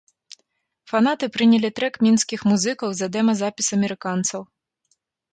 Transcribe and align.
Фанаты 0.91 1.25
прынялі 1.35 1.69
трэк 1.79 1.99
мінскіх 2.05 2.45
музыкаў 2.51 2.89
за 3.01 3.05
дэма-запіс 3.17 3.67
амерыканцаў. 3.77 4.41